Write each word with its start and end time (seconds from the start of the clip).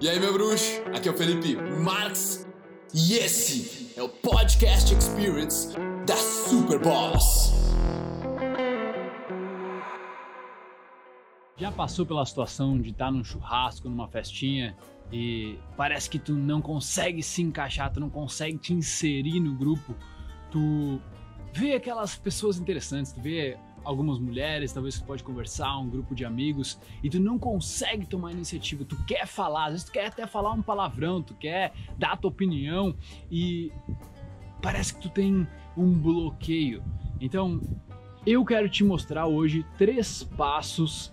E 0.00 0.08
aí, 0.08 0.20
meu 0.20 0.32
bruxo? 0.32 0.80
Aqui 0.94 1.08
é 1.08 1.10
o 1.10 1.16
Felipe 1.16 1.56
Marx 1.56 2.46
e 2.94 3.14
esse 3.14 3.92
é 3.98 4.02
o 4.02 4.08
Podcast 4.08 4.94
Experience 4.94 5.74
da 6.06 6.14
Super 6.14 6.78
Boss. 6.78 7.52
Já 11.56 11.72
passou 11.72 12.06
pela 12.06 12.24
situação 12.24 12.80
de 12.80 12.90
estar 12.90 13.10
num 13.10 13.24
churrasco, 13.24 13.88
numa 13.88 14.06
festinha 14.06 14.76
e 15.12 15.58
parece 15.76 16.08
que 16.08 16.20
tu 16.20 16.32
não 16.32 16.62
consegue 16.62 17.20
se 17.20 17.42
encaixar, 17.42 17.92
tu 17.92 17.98
não 17.98 18.08
consegue 18.08 18.56
te 18.56 18.72
inserir 18.72 19.40
no 19.40 19.56
grupo, 19.56 19.96
tu 20.48 21.00
vê 21.52 21.72
aquelas 21.72 22.14
pessoas 22.14 22.56
interessantes, 22.56 23.10
tu 23.10 23.20
vê 23.20 23.58
algumas 23.88 24.18
mulheres, 24.18 24.70
talvez 24.70 24.98
tu 24.98 25.04
pode 25.06 25.24
conversar, 25.24 25.78
um 25.78 25.88
grupo 25.88 26.14
de 26.14 26.22
amigos, 26.22 26.78
e 27.02 27.08
tu 27.08 27.18
não 27.18 27.38
consegue 27.38 28.04
tomar 28.06 28.32
iniciativa, 28.32 28.84
tu 28.84 29.02
quer 29.06 29.26
falar, 29.26 29.64
às 29.64 29.72
vezes 29.72 29.86
tu 29.86 29.92
quer 29.92 30.08
até 30.08 30.26
falar 30.26 30.52
um 30.52 30.60
palavrão, 30.60 31.22
tu 31.22 31.34
quer 31.34 31.72
dar 31.96 32.12
a 32.12 32.16
tua 32.16 32.30
opinião 32.30 32.94
e 33.30 33.72
parece 34.60 34.94
que 34.94 35.00
tu 35.00 35.08
tem 35.08 35.48
um 35.74 35.90
bloqueio. 35.94 36.84
Então, 37.18 37.62
eu 38.26 38.44
quero 38.44 38.68
te 38.68 38.84
mostrar 38.84 39.26
hoje 39.26 39.64
três 39.78 40.22
passos 40.22 41.10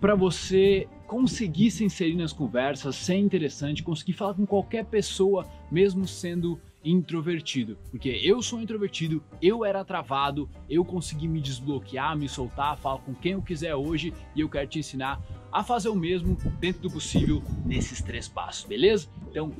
para 0.00 0.16
você 0.16 0.88
conseguir 1.06 1.70
se 1.70 1.84
inserir 1.84 2.16
nas 2.16 2.32
conversas, 2.32 2.96
ser 2.96 3.18
interessante, 3.18 3.84
conseguir 3.84 4.14
falar 4.14 4.34
com 4.34 4.44
qualquer 4.44 4.84
pessoa, 4.84 5.46
mesmo 5.70 6.08
sendo 6.08 6.60
introvertido. 6.84 7.78
Porque 7.90 8.08
eu 8.08 8.42
sou 8.42 8.60
introvertido, 8.60 9.22
eu 9.40 9.64
era 9.64 9.84
travado, 9.84 10.48
eu 10.68 10.84
consegui 10.84 11.28
me 11.28 11.40
desbloquear, 11.40 12.16
me 12.16 12.28
soltar, 12.28 12.76
falar 12.78 12.98
com 12.98 13.14
quem 13.14 13.32
eu 13.32 13.42
quiser 13.42 13.74
hoje 13.74 14.12
e 14.34 14.40
eu 14.40 14.48
quero 14.48 14.66
te 14.66 14.78
ensinar 14.78 15.20
a 15.52 15.62
fazer 15.62 15.88
o 15.88 15.96
mesmo 15.96 16.36
dentro 16.58 16.82
do 16.82 16.90
possível 16.90 17.42
nesses 17.64 18.00
três 18.00 18.28
passos, 18.28 18.64
beleza? 18.64 19.08
Então, 19.28 19.52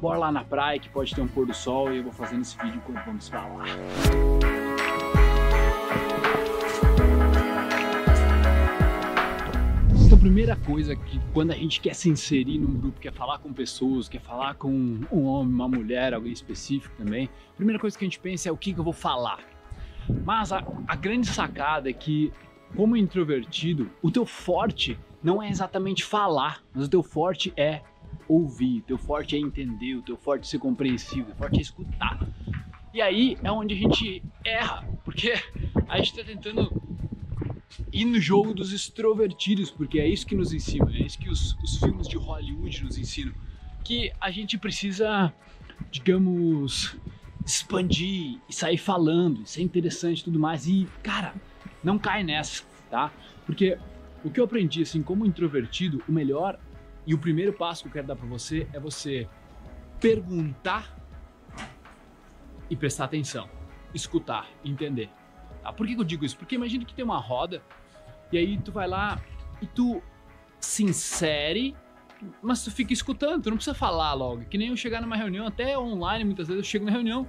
bora 0.00 0.18
lá 0.18 0.32
na 0.32 0.44
praia 0.44 0.78
que 0.78 0.88
pode 0.88 1.14
ter 1.14 1.20
um 1.20 1.28
pôr 1.28 1.46
do 1.46 1.54
sol 1.54 1.92
e 1.92 1.98
eu 1.98 2.04
vou 2.04 2.12
fazendo 2.12 2.42
esse 2.42 2.56
vídeo 2.58 2.76
enquanto 2.76 3.04
vamos 3.04 3.28
falar. 3.28 3.66
Primeira 10.22 10.54
coisa 10.54 10.94
que 10.94 11.20
quando 11.34 11.50
a 11.50 11.56
gente 11.56 11.80
quer 11.80 11.96
se 11.96 12.08
inserir 12.08 12.56
num 12.56 12.74
grupo, 12.74 13.00
quer 13.00 13.12
falar 13.12 13.38
com 13.38 13.52
pessoas, 13.52 14.08
quer 14.08 14.20
falar 14.20 14.54
com 14.54 14.70
um 15.10 15.24
homem, 15.24 15.52
uma 15.52 15.66
mulher, 15.66 16.14
alguém 16.14 16.32
específico 16.32 16.94
também, 16.96 17.28
a 17.50 17.56
primeira 17.56 17.80
coisa 17.80 17.98
que 17.98 18.04
a 18.04 18.06
gente 18.06 18.20
pensa 18.20 18.48
é 18.48 18.52
o 18.52 18.56
que, 18.56 18.72
que 18.72 18.78
eu 18.78 18.84
vou 18.84 18.92
falar. 18.92 19.40
Mas 20.24 20.52
a, 20.52 20.64
a 20.86 20.94
grande 20.94 21.26
sacada 21.26 21.90
é 21.90 21.92
que, 21.92 22.32
como 22.76 22.96
introvertido, 22.96 23.90
o 24.00 24.12
teu 24.12 24.24
forte 24.24 24.96
não 25.20 25.42
é 25.42 25.50
exatamente 25.50 26.04
falar, 26.04 26.62
mas 26.72 26.86
o 26.86 26.88
teu 26.88 27.02
forte 27.02 27.52
é 27.56 27.82
ouvir, 28.28 28.78
o 28.78 28.82
teu 28.82 28.98
forte 28.98 29.34
é 29.34 29.40
entender, 29.40 29.96
o 29.96 30.02
teu 30.02 30.16
forte 30.16 30.42
é 30.42 30.50
ser 30.50 30.60
compreensível, 30.60 31.24
o 31.24 31.26
teu 31.26 31.36
forte 31.36 31.58
é 31.58 31.62
escutar. 31.62 32.28
E 32.94 33.02
aí 33.02 33.36
é 33.42 33.50
onde 33.50 33.74
a 33.74 33.76
gente 33.76 34.22
erra, 34.44 34.86
porque 35.04 35.32
a 35.88 35.96
gente 35.96 36.16
está 36.16 36.22
tentando 36.22 36.70
e 37.92 38.04
no 38.04 38.20
jogo 38.20 38.54
dos 38.54 38.72
extrovertidos, 38.72 39.70
porque 39.70 39.98
é 39.98 40.08
isso 40.08 40.26
que 40.26 40.34
nos 40.34 40.52
ensinam, 40.52 40.88
é 40.90 40.98
isso 40.98 41.18
que 41.18 41.28
os, 41.28 41.56
os 41.62 41.78
filmes 41.78 42.08
de 42.08 42.16
Hollywood 42.16 42.84
nos 42.84 42.98
ensinam. 42.98 43.32
Que 43.84 44.12
a 44.20 44.30
gente 44.30 44.58
precisa, 44.58 45.32
digamos, 45.90 46.96
expandir 47.44 48.38
e 48.48 48.52
sair 48.52 48.78
falando, 48.78 49.46
ser 49.46 49.62
interessante 49.62 50.20
e 50.20 50.24
tudo 50.24 50.38
mais. 50.38 50.66
E, 50.66 50.86
cara, 51.02 51.34
não 51.82 51.98
cai 51.98 52.22
nessa, 52.22 52.64
tá? 52.90 53.12
Porque 53.44 53.78
o 54.24 54.30
que 54.30 54.38
eu 54.38 54.44
aprendi, 54.44 54.82
assim, 54.82 55.02
como 55.02 55.26
introvertido, 55.26 56.02
o 56.08 56.12
melhor 56.12 56.58
e 57.06 57.14
o 57.14 57.18
primeiro 57.18 57.52
passo 57.52 57.82
que 57.82 57.88
eu 57.88 57.92
quero 57.92 58.06
dar 58.06 58.16
para 58.16 58.26
você 58.26 58.66
é 58.72 58.78
você 58.78 59.28
perguntar 60.00 60.96
e 62.70 62.76
prestar 62.76 63.04
atenção, 63.04 63.48
escutar, 63.92 64.48
entender. 64.64 65.10
Tá? 65.62 65.72
Por 65.72 65.86
que, 65.86 65.94
que 65.94 66.00
eu 66.00 66.04
digo 66.04 66.24
isso? 66.24 66.36
Porque 66.36 66.54
imagina 66.54 66.84
que 66.84 66.94
tem 66.94 67.04
uma 67.04 67.18
roda 67.18 67.62
e 68.30 68.38
aí 68.38 68.58
tu 68.58 68.72
vai 68.72 68.88
lá 68.88 69.20
e 69.60 69.66
tu 69.66 70.02
se 70.58 70.84
insere, 70.84 71.74
mas 72.40 72.64
tu 72.64 72.70
fica 72.70 72.92
escutando, 72.92 73.42
tu 73.42 73.50
não 73.50 73.56
precisa 73.56 73.74
falar 73.74 74.12
logo. 74.14 74.44
Que 74.44 74.56
nem 74.56 74.68
eu 74.68 74.76
chegar 74.76 75.00
numa 75.00 75.16
reunião, 75.16 75.46
até 75.46 75.78
online, 75.78 76.24
muitas 76.24 76.48
vezes 76.48 76.64
eu 76.64 76.68
chego 76.68 76.84
na 76.84 76.92
reunião 76.92 77.28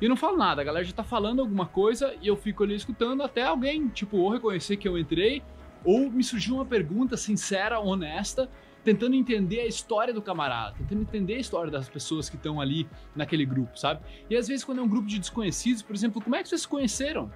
e 0.00 0.08
não 0.08 0.16
falo 0.16 0.36
nada. 0.36 0.62
A 0.62 0.64
galera 0.64 0.84
já 0.84 0.92
tá 0.92 1.04
falando 1.04 1.40
alguma 1.40 1.66
coisa 1.66 2.14
e 2.22 2.28
eu 2.28 2.36
fico 2.36 2.62
ali 2.62 2.74
escutando 2.74 3.22
até 3.22 3.44
alguém, 3.44 3.88
tipo, 3.88 4.16
ou 4.16 4.30
reconhecer 4.30 4.76
que 4.76 4.88
eu 4.88 4.98
entrei, 4.98 5.42
ou 5.84 6.10
me 6.10 6.22
surgiu 6.22 6.56
uma 6.56 6.64
pergunta 6.64 7.16
sincera, 7.16 7.80
honesta, 7.80 8.48
tentando 8.84 9.14
entender 9.14 9.60
a 9.60 9.66
história 9.66 10.14
do 10.14 10.22
camarada, 10.22 10.76
tentando 10.78 11.02
entender 11.02 11.34
a 11.34 11.38
história 11.38 11.70
das 11.70 11.88
pessoas 11.88 12.30
que 12.30 12.36
estão 12.36 12.60
ali 12.60 12.88
naquele 13.14 13.44
grupo, 13.44 13.78
sabe? 13.78 14.00
E 14.30 14.36
às 14.36 14.48
vezes 14.48 14.64
quando 14.64 14.78
é 14.78 14.82
um 14.82 14.88
grupo 14.88 15.06
de 15.06 15.18
desconhecidos, 15.18 15.82
por 15.82 15.94
exemplo, 15.94 16.22
como 16.22 16.36
é 16.36 16.42
que 16.42 16.48
vocês 16.48 16.62
se 16.62 16.68
conheceram? 16.68 17.30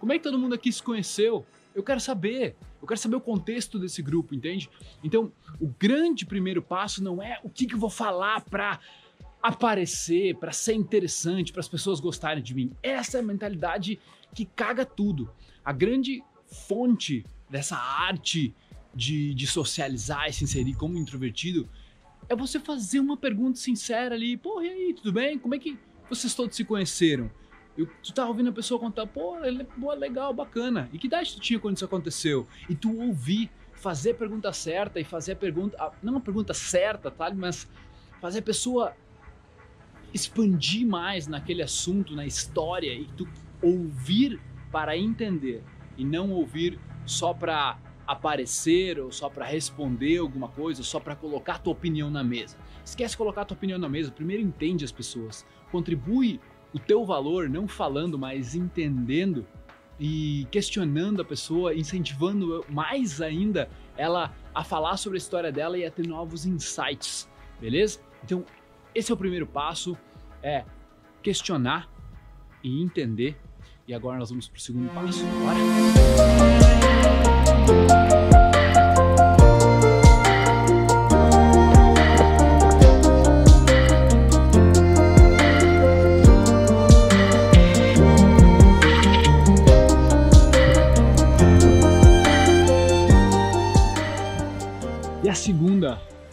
Como 0.00 0.14
é 0.14 0.18
que 0.18 0.24
todo 0.24 0.38
mundo 0.38 0.54
aqui 0.54 0.72
se 0.72 0.82
conheceu? 0.82 1.46
Eu 1.74 1.82
quero 1.82 2.00
saber. 2.00 2.56
Eu 2.80 2.88
quero 2.88 2.98
saber 2.98 3.16
o 3.16 3.20
contexto 3.20 3.78
desse 3.78 4.00
grupo, 4.00 4.34
entende? 4.34 4.68
Então, 5.04 5.30
o 5.60 5.68
grande 5.78 6.24
primeiro 6.24 6.62
passo 6.62 7.04
não 7.04 7.22
é 7.22 7.38
o 7.44 7.50
que, 7.50 7.66
que 7.66 7.74
eu 7.74 7.78
vou 7.78 7.90
falar 7.90 8.40
para 8.40 8.80
aparecer, 9.42 10.34
para 10.36 10.52
ser 10.52 10.72
interessante, 10.72 11.52
para 11.52 11.60
as 11.60 11.68
pessoas 11.68 12.00
gostarem 12.00 12.42
de 12.42 12.54
mim. 12.54 12.72
Essa 12.82 13.18
é 13.18 13.20
a 13.20 13.22
mentalidade 13.22 14.00
que 14.34 14.46
caga 14.46 14.86
tudo. 14.86 15.30
A 15.62 15.72
grande 15.72 16.24
fonte 16.46 17.24
dessa 17.48 17.76
arte 17.76 18.54
de, 18.94 19.34
de 19.34 19.46
socializar 19.46 20.28
e 20.28 20.32
se 20.32 20.44
inserir 20.44 20.74
como 20.74 20.96
introvertido 20.96 21.68
é 22.26 22.34
você 22.34 22.58
fazer 22.58 23.00
uma 23.00 23.18
pergunta 23.18 23.58
sincera 23.58 24.14
ali. 24.14 24.36
Pô, 24.36 24.62
e 24.62 24.68
aí, 24.68 24.94
tudo 24.94 25.12
bem? 25.12 25.38
Como 25.38 25.54
é 25.54 25.58
que 25.58 25.78
vocês 26.08 26.34
todos 26.34 26.56
se 26.56 26.64
conheceram? 26.64 27.30
Eu, 27.80 27.88
tu 28.02 28.12
tá 28.12 28.26
ouvindo 28.26 28.50
a 28.50 28.52
pessoa 28.52 28.78
contar, 28.78 29.06
pô, 29.06 29.42
ele, 29.44 29.64
pô, 29.64 29.92
legal, 29.94 30.32
bacana. 30.32 30.88
E 30.92 30.98
que 30.98 31.06
idade 31.06 31.34
tu 31.34 31.40
tinha 31.40 31.58
quando 31.58 31.76
isso 31.76 31.84
aconteceu? 31.84 32.46
E 32.68 32.74
tu 32.74 33.00
ouvir, 33.00 33.50
fazer 33.72 34.10
a 34.10 34.14
pergunta 34.14 34.52
certa 34.52 35.00
e 35.00 35.04
fazer 35.04 35.32
a 35.32 35.36
pergunta, 35.36 35.92
não 36.02 36.18
a 36.18 36.20
pergunta 36.20 36.52
certa, 36.52 37.10
tá? 37.10 37.32
Mas 37.34 37.66
fazer 38.20 38.40
a 38.40 38.42
pessoa 38.42 38.94
expandir 40.12 40.86
mais 40.86 41.26
naquele 41.26 41.62
assunto, 41.62 42.14
na 42.14 42.26
história 42.26 42.92
e 42.92 43.06
tu 43.16 43.26
ouvir 43.62 44.40
para 44.70 44.96
entender 44.96 45.62
e 45.96 46.04
não 46.04 46.30
ouvir 46.30 46.78
só 47.06 47.32
para 47.32 47.78
aparecer 48.06 48.98
ou 48.98 49.12
só 49.12 49.28
para 49.28 49.46
responder 49.46 50.18
alguma 50.18 50.48
coisa, 50.48 50.82
só 50.82 50.98
para 50.98 51.14
colocar 51.14 51.58
tua 51.58 51.72
opinião 51.72 52.10
na 52.10 52.24
mesa. 52.24 52.56
Esquece 52.84 53.12
de 53.12 53.18
colocar 53.18 53.44
tua 53.44 53.56
opinião 53.56 53.78
na 53.78 53.88
mesa, 53.88 54.10
primeiro 54.10 54.42
entende 54.42 54.84
as 54.84 54.92
pessoas, 54.92 55.46
contribui 55.70 56.40
o 56.72 56.78
teu 56.78 57.04
valor, 57.04 57.48
não 57.48 57.66
falando, 57.66 58.18
mas 58.18 58.54
entendendo 58.54 59.46
e 59.98 60.46
questionando 60.50 61.20
a 61.20 61.24
pessoa, 61.24 61.74
incentivando 61.74 62.64
mais 62.68 63.20
ainda 63.20 63.68
ela 63.96 64.34
a 64.54 64.64
falar 64.64 64.96
sobre 64.96 65.16
a 65.16 65.20
história 65.20 65.52
dela 65.52 65.76
e 65.76 65.84
a 65.84 65.90
ter 65.90 66.06
novos 66.06 66.46
insights, 66.46 67.28
beleza? 67.60 68.00
Então, 68.24 68.44
esse 68.94 69.10
é 69.10 69.14
o 69.14 69.16
primeiro 69.16 69.46
passo, 69.46 69.96
é 70.42 70.64
questionar 71.22 71.88
e 72.62 72.82
entender. 72.82 73.36
E 73.86 73.92
agora 73.92 74.18
nós 74.18 74.30
vamos 74.30 74.48
para 74.48 74.56
o 74.56 74.60
segundo 74.60 74.88
passo. 74.94 75.22
Bora! 77.76 77.99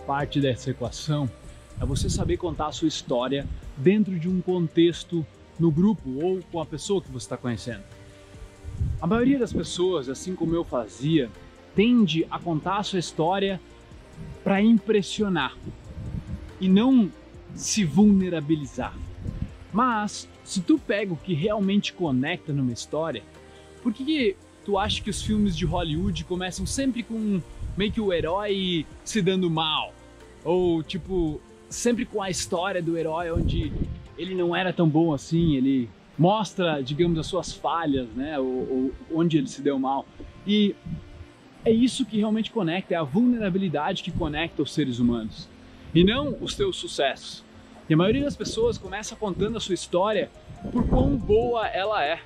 Parte 0.08 0.42
dessa 0.42 0.72
equação 0.72 1.30
é 1.80 1.86
você 1.86 2.10
saber 2.10 2.38
contar 2.38 2.66
a 2.68 2.72
sua 2.72 2.88
história 2.88 3.46
dentro 3.78 4.18
de 4.18 4.28
um 4.28 4.42
contexto 4.42 5.24
no 5.60 5.70
grupo 5.70 6.10
ou 6.20 6.40
com 6.52 6.60
a 6.60 6.66
pessoa 6.66 7.00
que 7.00 7.12
você 7.12 7.26
está 7.26 7.38
conhecendo. 7.38 7.84
A 9.00 9.06
maioria 9.06 9.38
das 9.38 9.54
pessoas, 9.54 10.10
assim 10.10 10.34
como 10.34 10.56
eu 10.56 10.64
fazia, 10.64 11.30
tende 11.76 12.26
a 12.32 12.40
contar 12.40 12.78
a 12.78 12.84
sua 12.84 12.98
história 12.98 13.62
para 14.44 14.60
impressionar 14.64 15.56
e 16.60 16.68
não 16.68 17.12
se 17.54 17.86
vulnerabilizar. 17.86 18.98
Mas 19.72 20.28
se 20.44 20.60
tu 20.60 20.80
pega 20.80 21.14
o 21.14 21.18
que 21.18 21.36
realmente 21.36 21.94
conecta 21.94 22.52
numa 22.52 22.74
história, 22.74 23.22
por 23.84 23.94
que 23.94 24.36
tu 24.66 24.76
acha 24.76 25.04
que 25.04 25.12
os 25.12 25.22
filmes 25.22 25.56
de 25.56 25.66
Hollywood 25.66 26.24
começam 26.24 26.66
sempre 26.66 27.04
com 27.04 27.40
meio 27.78 27.92
que 27.92 28.02
o 28.02 28.12
herói 28.12 28.86
se 29.04 29.22
dando 29.22 29.50
mal? 29.50 29.94
Ou, 30.44 30.82
tipo, 30.84 31.40
sempre 31.70 32.06
com 32.06 32.22
a 32.22 32.30
história 32.30 32.82
do 32.82 32.98
herói 32.98 33.32
onde 33.32 33.72
ele 34.18 34.34
não 34.34 34.56
era 34.56 34.74
tão 34.74 34.90
bom 34.90 35.14
assim, 35.14 35.56
ele 35.56 35.90
mostra, 36.18 36.82
digamos, 36.82 37.20
as 37.20 37.28
suas 37.28 37.54
falhas, 37.54 38.08
né? 38.16 38.40
Ou, 38.40 38.46
ou 38.46 38.92
onde 39.14 39.38
ele 39.38 39.48
se 39.48 39.62
deu 39.62 39.78
mal. 39.78 40.06
E 40.46 40.76
é 41.64 41.72
isso 41.72 42.06
que 42.06 42.18
realmente 42.18 42.50
conecta, 42.50 42.94
é 42.94 42.98
a 42.98 43.04
vulnerabilidade 43.04 44.02
que 44.02 44.12
conecta 44.12 44.62
os 44.62 44.74
seres 44.74 45.00
humanos. 45.00 45.48
e 45.94 46.04
não 46.04 46.38
os 46.42 46.56
teus 46.56 46.78
sucessos. 46.78 47.44
E 47.90 47.94
a 47.94 47.98
maioria 47.98 48.24
das 48.24 48.36
pessoas 48.36 48.78
começa 48.78 49.16
contando 49.16 49.58
a 49.58 49.60
sua 49.60 49.74
história 49.74 50.30
por 50.72 50.88
quão 50.88 51.16
boa 51.16 51.68
ela 51.68 52.04
é, 52.04 52.20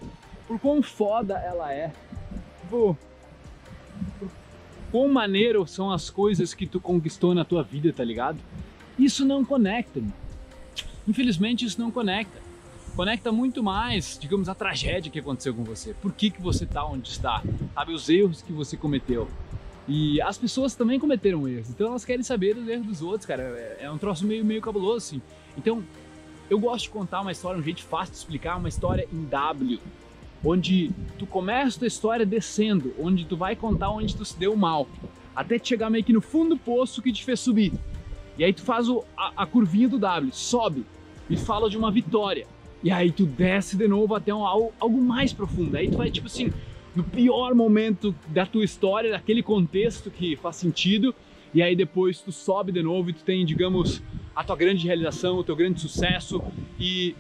por 0.48 0.60
quão 0.60 0.82
foda 0.82 1.38
ela 1.38 1.72
é, 1.72 1.92
por, 2.70 2.98
por 4.20 4.30
quão 4.92 5.08
maneiro 5.08 5.66
são 5.66 5.92
as 5.92 6.10
coisas 6.10 6.54
que 6.54 6.68
tu 6.68 6.80
conquistou 6.80 7.34
na 7.34 7.46
tua 7.46 7.64
vida, 7.64 7.92
tá 7.94 8.04
ligado? 8.04 8.38
Isso 9.00 9.26
não 9.26 9.44
conecta. 9.44 10.02
Infelizmente 11.08 11.66
isso 11.66 11.80
não 11.80 11.90
conecta. 11.90 12.40
Conecta 12.96 13.32
muito 13.32 13.64
mais, 13.64 14.18
digamos, 14.20 14.50
a 14.50 14.54
tragédia 14.54 15.12
que 15.12 15.20
aconteceu 15.20 15.54
com 15.54 15.64
você. 15.64 15.94
Por 15.94 16.12
que, 16.14 16.30
que 16.30 16.42
você 16.42 16.66
está 16.66 16.86
onde 16.86 17.10
está? 17.10 17.42
Sabe, 17.74 17.94
os 17.94 18.10
erros 18.10 18.42
que 18.42 18.52
você 18.52 18.76
cometeu. 18.76 19.30
E 19.88 20.22
as 20.22 20.38
pessoas 20.38 20.76
também 20.76 21.00
cometeram 21.00 21.48
erros, 21.48 21.70
então 21.70 21.88
elas 21.88 22.06
querem 22.06 22.22
saber 22.22 22.54
dos 22.54 22.68
erros 22.68 22.86
dos 22.86 23.02
outros, 23.02 23.26
cara. 23.26 23.42
É, 23.42 23.86
é 23.86 23.92
um 23.92 23.98
troço 23.98 24.26
meio, 24.26 24.46
meio 24.46 24.62
cabuloso, 24.62 24.98
assim. 24.98 25.22
Então, 25.58 25.84
eu 26.50 26.60
gosto 26.60 26.84
de 26.84 26.90
contar 26.92 27.22
uma 27.22 27.32
história, 27.32 27.60
um 27.60 27.64
jeito 27.64 27.82
fácil 27.84 28.12
de 28.12 28.20
explicar, 28.20 28.58
uma 28.58 28.70
história 28.70 29.08
em 29.12 29.24
W, 29.24 29.80
onde 30.44 30.92
tu 31.18 31.26
começa 31.26 31.78
a 31.78 31.80
tua 31.80 31.88
história 31.88 32.26
descendo, 32.26 32.94
onde 33.00 33.26
tu 33.26 33.38
vai 33.38 33.56
contar 33.56 33.92
onde 33.92 34.16
tu 34.16 34.26
se 34.26 34.38
deu 34.38 34.56
mal, 34.56 34.88
até 35.36 35.60
te 35.60 35.70
chegar 35.70 35.90
meio 35.90 36.04
que 36.04 36.14
no 36.14 36.22
fundo 36.22 36.56
do 36.56 36.58
poço 36.58 37.02
que 37.02 37.12
te 37.12 37.24
fez 37.24 37.40
subir. 37.40 37.72
E 38.38 38.44
aí 38.44 38.54
tu 38.54 38.62
faz 38.62 38.90
o, 38.90 39.04
a, 39.16 39.44
a 39.44 39.46
curvinha 39.46 39.88
do 39.88 40.00
W, 40.00 40.32
sobe 40.34 40.86
e 41.30 41.38
fala 41.38 41.70
de 41.70 41.78
uma 41.78 41.92
vitória. 41.92 42.48
E 42.84 42.92
aí 42.92 43.12
tu 43.12 43.26
desce 43.26 43.78
de 43.78 43.88
novo 43.88 44.16
até 44.16 44.34
um, 44.34 44.46
algo, 44.46 44.74
algo 44.80 45.00
mais 45.00 45.32
profundo. 45.32 45.78
Aí 45.78 45.90
tu 45.90 45.98
vai 45.98 46.10
tipo 46.10 46.28
assim, 46.28 46.52
no 46.96 47.04
pior 47.04 47.54
momento 47.54 48.14
da 48.28 48.46
tua 48.46 48.64
história, 48.64 49.12
daquele 49.12 49.44
contexto 49.44 50.10
que 50.10 50.36
faz 50.36 50.56
sentido, 50.56 51.14
e 51.54 51.62
aí 51.62 51.76
depois 51.76 52.20
tu 52.20 52.32
sobe 52.32 52.72
de 52.72 52.82
novo 52.82 53.10
e 53.10 53.14
tu 53.14 53.24
tem, 53.24 53.46
digamos, 53.46 54.02
a 54.36 54.44
tua 54.44 54.56
grande 54.56 54.86
realização, 54.88 55.38
o 55.38 55.44
teu 55.44 55.56
grande 55.56 55.80
sucesso, 55.80 56.42
e 56.80 57.16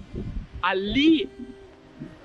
ali 0.61 1.29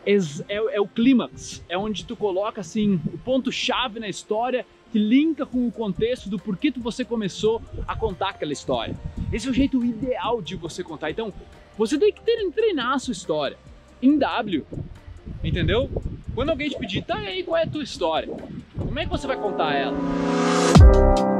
é, 0.07 0.77
é, 0.77 0.81
o 0.81 0.87
clímax, 0.87 1.65
é 1.69 1.77
onde 1.77 2.05
tu 2.05 2.17
coloca 2.17 2.61
assim 2.61 3.01
o 3.13 3.19
ponto 3.19 3.51
chave 3.51 3.99
na 3.99 4.09
história 4.09 4.65
que 4.93 4.99
linka 4.99 5.45
com 5.45 5.67
o 5.67 5.73
contexto 5.73 6.31
do 6.31 6.39
porquê 6.39 6.71
tu 6.71 6.81
você 6.81 7.05
começou 7.05 7.61
a 7.87 7.97
contar 7.97 8.31
aquela 8.31 8.53
história. 8.53 8.95
Esse 9.33 9.49
é 9.49 9.51
o 9.51 9.55
jeito 9.55 9.85
ideal 9.85 10.41
de 10.41 10.55
você 10.55 10.85
contar. 10.85 11.11
Então, 11.11 11.33
você 11.77 11.99
tem 11.99 12.13
que 12.13 12.23
treinar 12.53 12.93
a 12.95 12.99
sua 12.99 13.13
história 13.13 13.59
em 14.01 14.17
W, 14.17 14.65
entendeu? 15.43 15.91
Quando 16.35 16.51
alguém 16.51 16.69
te 16.69 16.79
pedir, 16.79 17.03
tá 17.03 17.17
aí, 17.17 17.43
qual 17.43 17.57
é 17.57 17.65
a 17.65 17.67
tua 17.67 17.83
história? 17.83 18.29
Como 18.79 18.99
é 18.99 19.05
que 19.05 19.11
você 19.11 19.27
vai 19.27 19.37
contar 19.37 19.75
ela? 19.75 21.36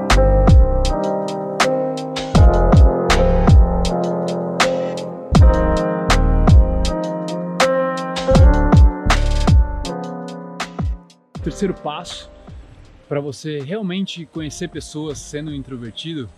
Terceiro 11.57 11.73
passo 11.73 12.31
para 13.09 13.19
você 13.19 13.61
realmente 13.61 14.27
conhecer 14.27 14.69
pessoas 14.69 15.17
sendo 15.17 15.55
introvertido 15.55 16.29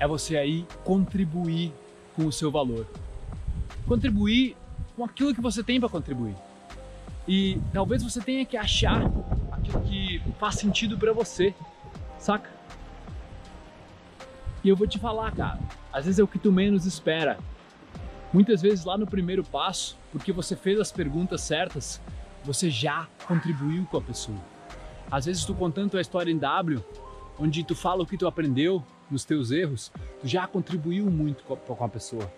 é 0.00 0.08
você 0.08 0.38
aí 0.38 0.66
contribuir 0.84 1.70
com 2.14 2.24
o 2.24 2.32
seu 2.32 2.50
valor. 2.50 2.86
Contribuir 3.86 4.56
com 4.96 5.04
aquilo 5.04 5.34
que 5.34 5.40
você 5.42 5.62
tem 5.62 5.78
para 5.78 5.90
contribuir. 5.90 6.34
E 7.28 7.60
talvez 7.74 8.02
você 8.02 8.18
tenha 8.22 8.42
que 8.46 8.56
achar 8.56 9.02
aquilo 9.52 9.82
que 9.82 10.22
faz 10.40 10.54
sentido 10.54 10.96
para 10.96 11.12
você, 11.12 11.54
saca? 12.18 12.48
E 14.64 14.68
eu 14.70 14.76
vou 14.76 14.86
te 14.86 14.98
falar, 14.98 15.30
cara, 15.32 15.58
às 15.92 16.06
vezes 16.06 16.18
é 16.18 16.22
o 16.22 16.28
que 16.28 16.38
tu 16.38 16.50
menos 16.50 16.86
espera. 16.86 17.38
Muitas 18.32 18.62
vezes 18.62 18.82
lá 18.82 18.96
no 18.96 19.06
primeiro 19.06 19.44
passo, 19.44 19.94
porque 20.10 20.32
você 20.32 20.56
fez 20.56 20.80
as 20.80 20.90
perguntas 20.90 21.42
certas, 21.42 22.00
você 22.46 22.70
já 22.70 23.08
contribuiu 23.26 23.84
com 23.86 23.98
a 23.98 24.00
pessoa. 24.00 24.38
Às 25.10 25.26
vezes 25.26 25.44
tu 25.44 25.54
contando 25.54 25.90
tua 25.90 26.00
história 26.00 26.30
em 26.30 26.38
W, 26.38 26.82
onde 27.38 27.64
tu 27.64 27.74
fala 27.74 28.02
o 28.02 28.06
que 28.06 28.16
tu 28.16 28.26
aprendeu 28.26 28.82
nos 29.10 29.24
teus 29.24 29.50
erros, 29.50 29.92
tu 30.20 30.28
já 30.28 30.46
contribuiu 30.46 31.06
muito 31.10 31.44
com 31.44 31.84
a 31.84 31.88
pessoa. 31.88 32.32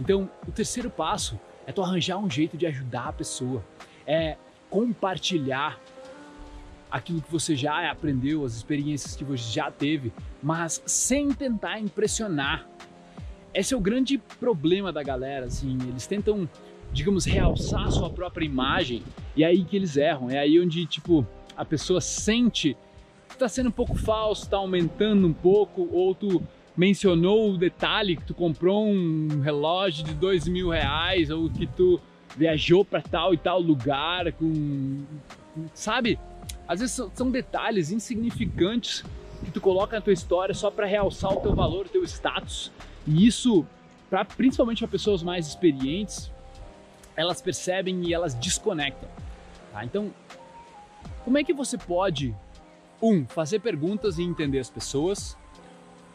Então, 0.00 0.30
o 0.46 0.52
terceiro 0.52 0.90
passo 0.90 1.38
é 1.66 1.72
tu 1.72 1.82
arranjar 1.82 2.18
um 2.18 2.30
jeito 2.30 2.56
de 2.56 2.66
ajudar 2.66 3.08
a 3.08 3.12
pessoa, 3.12 3.64
é 4.06 4.36
compartilhar 4.70 5.80
aquilo 6.90 7.20
que 7.20 7.32
você 7.32 7.56
já 7.56 7.90
aprendeu, 7.90 8.44
as 8.44 8.54
experiências 8.54 9.16
que 9.16 9.24
você 9.24 9.50
já 9.50 9.70
teve, 9.70 10.12
mas 10.42 10.82
sem 10.86 11.32
tentar 11.32 11.80
impressionar. 11.80 12.66
Esse 13.52 13.74
é 13.74 13.76
o 13.76 13.80
grande 13.80 14.18
problema 14.38 14.92
da 14.92 15.02
galera, 15.02 15.46
assim, 15.46 15.78
eles 15.88 16.06
tentam 16.06 16.48
digamos, 16.92 17.24
realçar 17.24 17.84
a 17.84 17.90
sua 17.90 18.10
própria 18.10 18.44
imagem, 18.44 19.02
e 19.36 19.44
é 19.44 19.48
aí 19.48 19.64
que 19.64 19.76
eles 19.76 19.96
erram. 19.96 20.30
É 20.30 20.38
aí 20.38 20.58
onde, 20.58 20.86
tipo, 20.86 21.26
a 21.56 21.64
pessoa 21.64 22.00
sente 22.00 22.76
que 23.28 23.36
tá 23.36 23.48
sendo 23.48 23.68
um 23.68 23.72
pouco 23.72 23.96
falso, 23.96 24.48
tá 24.48 24.56
aumentando 24.56 25.26
um 25.26 25.32
pouco, 25.32 25.88
ou 25.92 26.14
tu 26.14 26.42
mencionou 26.76 27.52
o 27.52 27.58
detalhe 27.58 28.16
que 28.16 28.24
tu 28.24 28.34
comprou 28.34 28.86
um 28.86 29.40
relógio 29.40 30.04
de 30.04 30.14
dois 30.14 30.48
mil 30.48 30.70
reais, 30.70 31.30
ou 31.30 31.50
que 31.50 31.66
tu 31.66 32.00
viajou 32.36 32.84
para 32.84 33.02
tal 33.02 33.34
e 33.34 33.36
tal 33.36 33.60
lugar 33.60 34.32
com. 34.32 35.04
Sabe? 35.74 36.18
Às 36.66 36.80
vezes 36.80 37.00
são 37.14 37.30
detalhes 37.30 37.90
insignificantes 37.90 39.04
que 39.44 39.50
tu 39.50 39.60
coloca 39.60 39.96
na 39.96 40.02
tua 40.02 40.12
história 40.12 40.54
só 40.54 40.70
para 40.70 40.86
realçar 40.86 41.32
o 41.32 41.40
teu 41.40 41.54
valor, 41.54 41.86
o 41.86 41.88
teu 41.88 42.02
status. 42.04 42.72
E 43.06 43.26
isso, 43.26 43.66
para 44.10 44.24
principalmente 44.24 44.78
para 44.78 44.88
pessoas 44.88 45.22
mais 45.22 45.46
experientes, 45.46 46.30
elas 47.14 47.40
percebem 47.40 48.02
e 48.06 48.12
elas 48.12 48.34
desconectam. 48.34 49.08
Tá? 49.76 49.84
Então, 49.84 50.10
como 51.22 51.36
é 51.36 51.44
que 51.44 51.52
você 51.52 51.76
pode, 51.76 52.34
um, 53.02 53.26
fazer 53.26 53.60
perguntas 53.60 54.18
e 54.18 54.22
entender 54.22 54.58
as 54.58 54.70
pessoas? 54.70 55.36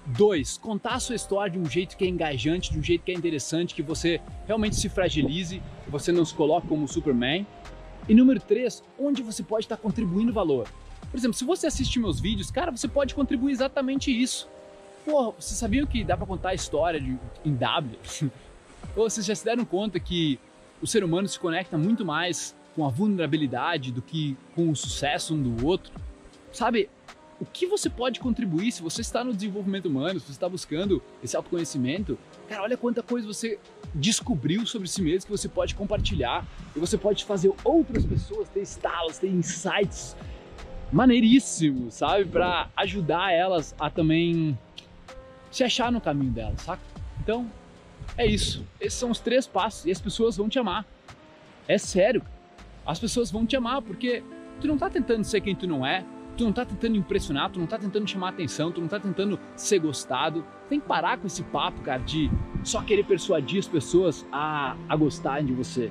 Dois, 0.04 0.58
contar 0.58 0.96
a 0.96 1.00
sua 1.00 1.16
história 1.16 1.52
de 1.52 1.60
um 1.60 1.69
jeito 1.69 1.96
que 1.96 2.04
é 2.04 2.08
engajante, 2.08 2.72
de 2.72 2.80
um 2.80 2.84
jeito 2.84 3.04
que 3.04 3.12
é 3.12 3.13
interessante, 3.13 3.75
que 3.75 3.84
você 3.84 4.19
realmente 4.48 4.75
se 4.75 4.90
fragilize, 4.90 5.62
que 5.84 5.92
você 5.92 6.12
não 6.12 6.25
se 6.25 6.34
coloque 6.34 6.68
como 6.68 6.88
Superman. 6.88 7.46
E 8.10 8.16
número 8.16 8.40
três, 8.40 8.84
onde 9.00 9.22
você 9.22 9.44
pode 9.44 9.66
estar 9.66 9.78
contribuindo 9.78 10.34
valor. 10.34 10.68
Por 11.12 11.16
exemplo, 11.16 11.38
se 11.38 11.46
você 11.46 11.68
assiste 11.68 12.00
meus 12.00 12.19
vídeos, 12.19 12.50
cara, 12.50 12.72
você 12.72 12.88
pode 12.88 13.13
contribuir 13.13 13.52
exatamente 13.52 14.12
isso. 14.12 14.50
Porra, 15.06 15.34
vocês 15.39 15.60
sabiam 15.60 15.86
que 15.86 16.03
dá 16.03 16.18
para 16.18 16.25
contar 16.25 16.50
a 16.50 16.56
história 16.56 17.00
de, 17.00 17.15
em 17.46 17.53
W? 17.53 18.00
Ou 18.96 19.08
vocês 19.08 19.24
já 19.24 19.36
se 19.36 19.46
deram 19.46 19.63
conta 19.63 20.00
que 20.00 20.39
o 20.82 20.88
ser 20.88 21.03
humano 21.03 21.27
se 21.27 21.39
conecta 21.39 21.77
muito 21.77 22.03
mais 22.03 22.56
com 22.75 22.86
a 22.86 22.90
vulnerabilidade 22.90 23.92
do 23.92 24.01
que 24.01 24.38
com 24.56 24.70
o 24.70 24.75
sucesso 24.75 25.34
um 25.34 25.42
do 25.42 25.66
outro. 25.66 25.92
Sabe, 26.51 26.90
o 27.40 27.46
que 27.46 27.66
você 27.66 27.90
pode 27.90 28.20
contribuir 28.20 28.72
se 28.72 28.84
você 28.84 29.01
está 29.01 29.24
no 29.24 29.34
desenvolvimento 29.34 29.88
humano, 29.88 30.20
se 30.20 30.28
você 30.28 30.32
está 30.34 30.48
buscando 30.48 31.01
esse 31.24 31.36
autoconhecimento? 31.36 32.18
Cara, 32.48 32.62
olha 32.62 32.78
quanta 32.78 33.01
coisa 33.01 33.25
você 33.25 33.58
descobriu 33.96 34.66
sobre 34.66 34.88
si 34.88 35.01
mesmo 35.01 35.25
que 35.25 35.32
você 35.32 35.50
pode 35.50 35.74
compartilhar 35.74 36.46
e 36.75 36.80
você 36.80 36.98
pode 36.98 37.25
fazer 37.25 37.51
outras 37.63 38.06
pessoas 38.06 38.48
ter 38.50 38.62
estalos, 38.62 39.18
ter 39.18 39.28
insights 39.28 40.16
maneiríssimos, 40.92 41.96
sabe? 41.96 42.25
Para 42.25 42.70
ajudar 42.75 43.32
elas 43.32 43.74
a 43.80 43.90
também 43.90 44.58
se 45.50 45.63
achar 45.63 45.92
no 45.92 46.00
caminho 46.00 46.32
delas, 46.32 46.62
saca? 46.62 46.84
Então, 47.24 47.50
é 48.18 48.25
isso. 48.25 48.63
Esses 48.80 49.00
são 49.00 49.10
os 49.10 49.20
três 49.20 49.48
passos 49.48 49.86
e 49.86 49.92
as 49.92 50.00
pessoas 50.00 50.38
vão 50.38 50.48
te 50.48 50.60
amar. 50.60 50.86
É 51.68 51.78
sério. 51.78 52.22
As 52.91 53.00
pessoas 53.00 53.31
vão 53.31 53.45
te 53.45 53.55
amar 53.55 53.81
porque 53.81 54.21
tu 54.60 54.67
não 54.67 54.77
tá 54.77 54.89
tentando 54.89 55.24
ser 55.24 55.39
quem 55.39 55.55
tu 55.55 55.65
não 55.65 55.86
é, 55.86 56.03
tu 56.36 56.43
não 56.43 56.51
tá 56.51 56.65
tentando 56.65 56.98
impressionar, 56.98 57.50
tu 57.50 57.57
não 57.57 57.65
tá 57.65 57.77
tentando 57.77 58.05
chamar 58.05 58.29
atenção, 58.29 58.69
tu 58.69 58.81
não 58.81 58.89
tá 58.89 59.00
tentando 59.00 59.39
ser 59.55 59.79
gostado. 59.79 60.45
Tem 60.67 60.77
que 60.77 60.86
parar 60.86 61.17
com 61.17 61.25
esse 61.25 61.41
papo, 61.41 61.79
cara, 61.79 62.03
de 62.03 62.29
só 62.65 62.81
querer 62.81 63.05
persuadir 63.05 63.60
as 63.60 63.67
pessoas 63.67 64.27
a, 64.29 64.75
a 64.89 64.95
gostarem 64.98 65.45
de 65.45 65.53
você. 65.53 65.89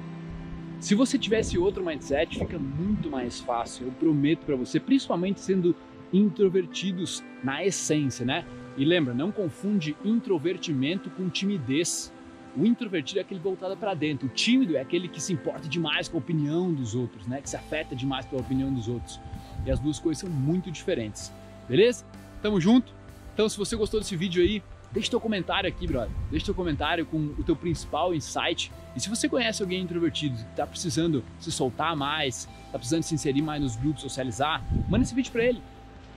Se 0.78 0.95
você 0.95 1.19
tivesse 1.19 1.57
outro 1.57 1.83
mindset, 1.83 2.38
fica 2.38 2.59
muito 2.59 3.09
mais 3.09 3.40
fácil, 3.40 3.87
eu 3.87 3.92
prometo 3.92 4.45
para 4.45 4.57
você, 4.57 4.78
principalmente 4.78 5.40
sendo 5.40 5.75
introvertidos 6.12 7.25
na 7.42 7.64
essência, 7.64 8.26
né? 8.26 8.45
E 8.76 8.85
lembra, 8.85 9.14
não 9.14 9.33
confunde 9.33 9.97
introvertimento 10.04 11.09
com 11.09 11.30
timidez. 11.30 12.12
O 12.57 12.66
introvertido 12.66 13.21
é 13.21 13.23
aquele 13.23 13.40
voltado 13.40 13.76
para 13.76 13.95
dentro. 13.95 14.26
O 14.26 14.30
tímido 14.30 14.76
é 14.76 14.80
aquele 14.80 15.09
que 15.09 15.21
se 15.21 15.33
importa 15.33 15.69
demais 15.69 16.09
com 16.09 16.16
a 16.16 16.21
opinião 16.21 16.73
dos 16.73 16.95
outros, 16.95 17.26
né? 17.26 17.40
Que 17.40 17.49
se 17.49 17.57
afeta 17.57 17.95
demais 17.95 18.26
pela 18.26 18.42
opinião 18.42 18.73
dos 18.73 18.88
outros. 18.88 19.21
E 19.64 19.71
as 19.71 19.78
duas 19.78 19.99
coisas 19.99 20.21
são 20.21 20.30
muito 20.30 20.71
diferentes. 20.71 21.33
Beleza? 21.69 22.04
Tamo 22.42 22.61
junto? 22.61 22.92
Então, 23.33 23.49
se 23.49 23.57
você 23.57 23.76
gostou 23.76 24.00
desse 24.00 24.16
vídeo 24.16 24.42
aí, 24.42 24.62
deixa 24.90 25.11
teu 25.11 25.21
comentário 25.21 25.69
aqui, 25.69 25.87
brother. 25.87 26.11
Deixa 26.30 26.47
teu 26.47 26.54
comentário 26.54 27.07
com 27.07 27.19
o 27.38 27.45
teu 27.45 27.54
principal 27.54 28.14
insight. 28.14 28.73
E 28.97 29.00
se 29.00 29.09
você 29.09 29.28
conhece 29.28 29.62
alguém 29.62 29.80
introvertido 29.80 30.35
que 30.37 30.42
está 30.42 30.66
precisando 30.66 31.25
se 31.38 31.52
soltar 31.52 31.95
mais, 31.95 32.49
está 32.66 32.78
precisando 32.78 33.02
se 33.04 33.14
inserir 33.14 33.42
mais 33.42 33.62
nos 33.62 33.76
grupos, 33.76 34.02
socializar, 34.02 34.64
manda 34.88 35.04
esse 35.04 35.14
vídeo 35.14 35.30
para 35.30 35.45
ele. 35.45 35.62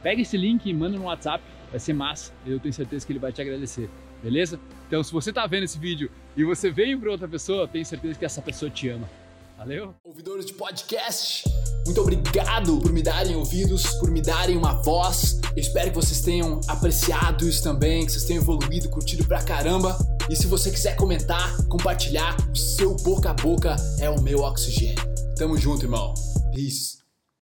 Pega 0.01 0.21
esse 0.21 0.35
link 0.35 0.65
e 0.65 0.73
manda 0.73 0.97
no 0.97 1.05
WhatsApp 1.05 1.43
vai 1.73 1.79
ser 1.79 1.93
massa. 1.93 2.31
Eu 2.45 2.59
tenho 2.59 2.71
certeza 2.71 3.05
que 3.05 3.11
ele 3.11 3.19
vai 3.19 3.33
te 3.33 3.41
agradecer, 3.41 3.89
beleza? 4.21 4.59
Então, 4.87 5.03
se 5.03 5.11
você 5.11 5.33
tá 5.33 5.47
vendo 5.47 5.63
esse 5.63 5.79
vídeo 5.79 6.11
e 6.35 6.43
você 6.43 6.71
veio 6.71 6.99
para 6.99 7.11
outra 7.11 7.27
pessoa, 7.27 7.67
tenho 7.67 7.85
certeza 7.85 8.17
que 8.17 8.25
essa 8.25 8.41
pessoa 8.41 8.69
te 8.69 8.89
ama. 8.89 9.09
Valeu? 9.57 9.93
Ouvidores 10.03 10.45
de 10.45 10.53
podcast, 10.53 11.43
muito 11.85 12.01
obrigado 12.01 12.79
por 12.79 12.91
me 12.91 13.01
darem 13.01 13.35
ouvidos, 13.35 13.85
por 13.95 14.09
me 14.09 14.21
darem 14.21 14.57
uma 14.57 14.73
voz. 14.81 15.39
Eu 15.55 15.61
espero 15.61 15.89
que 15.89 15.95
vocês 15.95 16.21
tenham 16.21 16.59
apreciado 16.67 17.47
isso 17.47 17.63
também, 17.63 18.05
que 18.05 18.11
vocês 18.11 18.25
tenham 18.25 18.41
evoluído, 18.41 18.89
curtido 18.89 19.25
pra 19.25 19.43
caramba. 19.43 19.97
E 20.29 20.35
se 20.35 20.47
você 20.47 20.71
quiser 20.71 20.95
comentar, 20.95 21.55
compartilhar, 21.67 22.35
o 22.51 22.55
seu 22.57 22.95
boca 22.95 23.29
a 23.29 23.33
boca 23.33 23.75
é 23.99 24.09
o 24.09 24.21
meu 24.21 24.39
oxigênio. 24.39 25.03
Tamo 25.37 25.57
junto, 25.57 25.85
irmão. 25.85 26.13
Peace. 26.53 27.02